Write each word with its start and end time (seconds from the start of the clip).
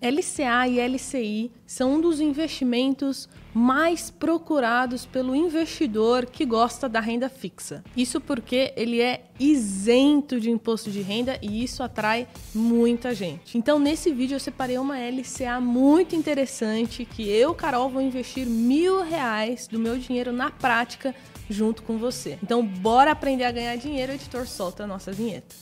LCA 0.00 0.66
e 0.68 0.80
LCI 0.80 1.52
são 1.66 1.94
um 1.94 2.00
dos 2.00 2.20
investimentos 2.20 3.28
mais 3.52 4.10
procurados 4.10 5.04
pelo 5.04 5.34
investidor 5.34 6.26
que 6.26 6.44
gosta 6.44 6.88
da 6.88 7.00
renda 7.00 7.28
fixa. 7.28 7.84
Isso 7.96 8.20
porque 8.20 8.72
ele 8.76 9.00
é 9.00 9.24
isento 9.38 10.40
de 10.40 10.50
imposto 10.50 10.90
de 10.90 11.02
renda 11.02 11.38
e 11.42 11.62
isso 11.62 11.82
atrai 11.82 12.26
muita 12.54 13.14
gente. 13.14 13.58
Então, 13.58 13.78
nesse 13.78 14.12
vídeo 14.12 14.36
eu 14.36 14.40
separei 14.40 14.78
uma 14.78 14.96
LCA 14.98 15.60
muito 15.60 16.14
interessante 16.16 17.04
que 17.04 17.28
eu, 17.28 17.54
Carol, 17.54 17.90
vou 17.90 18.00
investir 18.00 18.46
mil 18.46 19.02
reais 19.02 19.66
do 19.66 19.78
meu 19.78 19.98
dinheiro 19.98 20.32
na 20.32 20.50
prática 20.50 21.14
junto 21.48 21.82
com 21.82 21.98
você. 21.98 22.38
Então, 22.42 22.64
bora 22.64 23.10
aprender 23.10 23.44
a 23.44 23.52
ganhar 23.52 23.76
dinheiro, 23.76 24.12
editor 24.12 24.46
solta 24.46 24.84
a 24.84 24.86
nossa 24.86 25.12
vinheta. 25.12 25.54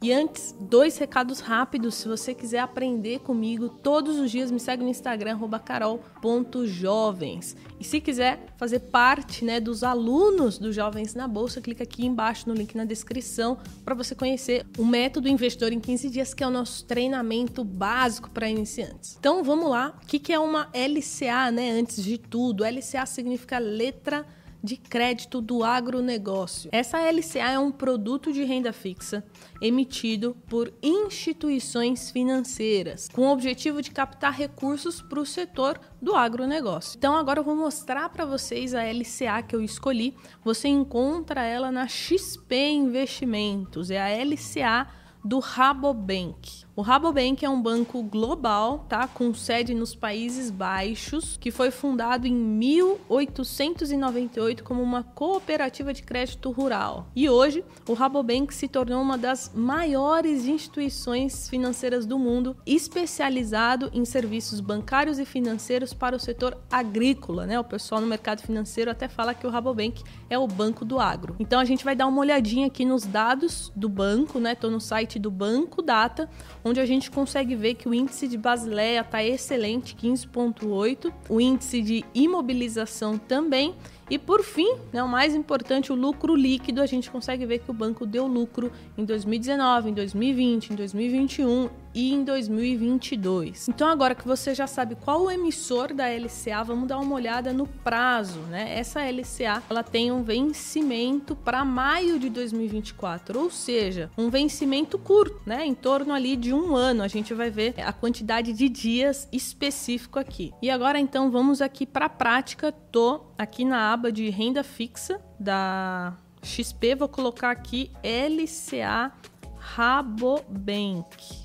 E 0.00 0.12
antes, 0.12 0.54
dois 0.60 0.96
recados 0.96 1.40
rápidos. 1.40 1.96
Se 1.96 2.06
você 2.06 2.32
quiser 2.32 2.60
aprender 2.60 3.18
comigo 3.18 3.68
todos 3.68 4.16
os 4.16 4.30
dias, 4.30 4.48
me 4.48 4.60
segue 4.60 4.84
no 4.84 4.88
Instagram, 4.88 5.36
carol.jovens. 5.64 7.56
E 7.80 7.84
se 7.84 8.00
quiser 8.00 8.46
fazer 8.56 8.78
parte 8.78 9.44
né, 9.44 9.58
dos 9.58 9.82
alunos 9.82 10.56
do 10.56 10.72
Jovens 10.72 11.14
na 11.14 11.26
Bolsa, 11.26 11.60
clica 11.60 11.82
aqui 11.82 12.06
embaixo 12.06 12.48
no 12.48 12.54
link 12.54 12.76
na 12.76 12.84
descrição 12.84 13.58
para 13.84 13.92
você 13.94 14.14
conhecer 14.14 14.64
o 14.78 14.84
método 14.84 15.28
investidor 15.28 15.72
em 15.72 15.80
15 15.80 16.10
dias, 16.10 16.32
que 16.32 16.44
é 16.44 16.46
o 16.46 16.50
nosso 16.50 16.84
treinamento 16.84 17.64
básico 17.64 18.30
para 18.30 18.48
iniciantes. 18.48 19.16
Então 19.18 19.42
vamos 19.42 19.68
lá. 19.68 19.98
O 20.00 20.06
que 20.06 20.32
é 20.32 20.38
uma 20.38 20.70
LCA, 20.72 21.50
né? 21.50 21.72
Antes 21.72 22.04
de 22.04 22.18
tudo, 22.18 22.64
LCA 22.64 23.04
significa 23.04 23.58
letra 23.58 24.24
de 24.68 24.76
crédito 24.76 25.40
do 25.40 25.64
agronegócio. 25.64 26.68
Essa 26.70 26.98
LCA 26.98 27.52
é 27.52 27.58
um 27.58 27.72
produto 27.72 28.30
de 28.30 28.44
renda 28.44 28.70
fixa 28.70 29.24
emitido 29.62 30.36
por 30.46 30.70
instituições 30.82 32.10
financeiras, 32.10 33.08
com 33.08 33.22
o 33.22 33.32
objetivo 33.32 33.80
de 33.80 33.90
captar 33.90 34.34
recursos 34.34 35.00
para 35.00 35.20
o 35.20 35.24
setor 35.24 35.80
do 36.02 36.14
agronegócio. 36.14 36.98
Então 36.98 37.16
agora 37.16 37.40
eu 37.40 37.44
vou 37.44 37.56
mostrar 37.56 38.10
para 38.10 38.26
vocês 38.26 38.74
a 38.74 38.82
LCA 38.84 39.42
que 39.42 39.56
eu 39.56 39.62
escolhi. 39.62 40.14
Você 40.44 40.68
encontra 40.68 41.42
ela 41.42 41.72
na 41.72 41.88
XP 41.88 42.68
Investimentos, 42.68 43.90
é 43.90 43.98
a 43.98 44.22
LCA 44.22 44.86
do 45.28 45.38
Rabobank. 45.40 46.64
O 46.74 46.80
Rabobank 46.80 47.44
é 47.44 47.50
um 47.50 47.60
banco 47.60 48.02
global, 48.02 48.86
tá, 48.88 49.06
com 49.06 49.34
sede 49.34 49.74
nos 49.74 49.94
Países 49.94 50.48
Baixos, 50.48 51.36
que 51.36 51.50
foi 51.50 51.70
fundado 51.70 52.26
em 52.26 52.32
1898 52.32 54.64
como 54.64 54.80
uma 54.80 55.02
cooperativa 55.02 55.92
de 55.92 56.02
crédito 56.04 56.52
rural. 56.52 57.08
E 57.14 57.28
hoje, 57.28 57.62
o 57.86 57.92
Rabobank 57.94 58.54
se 58.54 58.68
tornou 58.68 59.02
uma 59.02 59.18
das 59.18 59.50
maiores 59.52 60.46
instituições 60.46 61.48
financeiras 61.48 62.06
do 62.06 62.16
mundo, 62.16 62.56
especializado 62.64 63.90
em 63.92 64.04
serviços 64.04 64.60
bancários 64.60 65.18
e 65.18 65.24
financeiros 65.26 65.92
para 65.92 66.14
o 66.14 66.20
setor 66.20 66.56
agrícola, 66.70 67.44
né? 67.44 67.58
O 67.58 67.64
pessoal 67.64 68.00
no 68.00 68.06
mercado 68.06 68.40
financeiro 68.40 68.88
até 68.90 69.08
fala 69.08 69.34
que 69.34 69.46
o 69.46 69.50
Rabobank 69.50 70.04
é 70.30 70.38
o 70.38 70.46
banco 70.46 70.84
do 70.84 71.00
agro. 71.00 71.34
Então 71.40 71.58
a 71.60 71.64
gente 71.64 71.84
vai 71.84 71.96
dar 71.96 72.06
uma 72.06 72.20
olhadinha 72.20 72.68
aqui 72.68 72.84
nos 72.84 73.04
dados 73.04 73.72
do 73.74 73.88
banco, 73.88 74.38
né? 74.38 74.54
Tô 74.54 74.70
no 74.70 74.80
site 74.80 75.17
do 75.18 75.30
Banco 75.30 75.82
Data, 75.82 76.28
onde 76.64 76.80
a 76.80 76.86
gente 76.86 77.10
consegue 77.10 77.54
ver 77.54 77.74
que 77.74 77.88
o 77.88 77.94
índice 77.94 78.28
de 78.28 78.36
Basileia 78.36 79.00
está 79.00 79.22
excelente, 79.22 79.96
15,8, 79.96 81.12
o 81.28 81.40
índice 81.40 81.82
de 81.82 82.04
imobilização 82.14 83.18
também. 83.18 83.74
E 84.10 84.18
por 84.18 84.42
fim, 84.42 84.74
né, 84.92 85.02
o 85.02 85.08
mais 85.08 85.34
importante, 85.34 85.92
o 85.92 85.94
lucro 85.94 86.34
líquido, 86.34 86.80
a 86.80 86.86
gente 86.86 87.10
consegue 87.10 87.44
ver 87.44 87.58
que 87.58 87.70
o 87.70 87.74
banco 87.74 88.06
deu 88.06 88.26
lucro 88.26 88.72
em 88.96 89.04
2019, 89.04 89.90
em 89.90 89.92
2020, 89.92 90.72
em 90.72 90.76
2021 90.76 91.68
e 91.94 92.12
em 92.12 92.24
2022. 92.24 93.68
Então 93.68 93.88
agora 93.88 94.14
que 94.14 94.26
você 94.26 94.54
já 94.54 94.66
sabe 94.66 94.94
qual 94.94 95.24
o 95.24 95.30
emissor 95.30 95.92
da 95.94 96.06
LCA, 96.08 96.62
vamos 96.64 96.88
dar 96.88 96.98
uma 96.98 97.14
olhada 97.14 97.52
no 97.52 97.66
prazo, 97.66 98.40
né? 98.40 98.78
Essa 98.78 99.00
LCA, 99.00 99.62
ela 99.68 99.82
tem 99.82 100.12
um 100.12 100.22
vencimento 100.22 101.34
para 101.34 101.64
maio 101.64 102.18
de 102.18 102.28
2024, 102.28 103.40
ou 103.40 103.50
seja, 103.50 104.10
um 104.16 104.30
vencimento 104.30 104.98
curto, 104.98 105.40
né? 105.46 105.64
Em 105.66 105.74
torno 105.74 106.12
ali 106.12 106.36
de 106.36 106.52
um 106.52 106.74
ano. 106.74 107.02
A 107.02 107.08
gente 107.08 107.34
vai 107.34 107.50
ver 107.50 107.74
a 107.78 107.92
quantidade 107.92 108.52
de 108.52 108.68
dias 108.68 109.28
específico 109.32 110.18
aqui. 110.18 110.52
E 110.62 110.70
agora 110.70 110.98
então 110.98 111.30
vamos 111.30 111.60
aqui 111.60 111.86
para 111.86 112.06
a 112.06 112.10
prática. 112.10 112.72
Tô 112.72 113.20
aqui 113.36 113.64
na 113.64 113.92
aba 113.92 114.10
de 114.10 114.28
renda 114.30 114.62
fixa 114.62 115.20
da 115.38 116.16
XP, 116.42 116.94
vou 116.94 117.08
colocar 117.08 117.50
aqui 117.50 117.90
LCA 118.02 119.12
Rabobank 119.56 121.37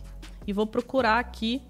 e 0.45 0.53
vou 0.53 0.67
procurar 0.67 1.19
aqui 1.19 1.61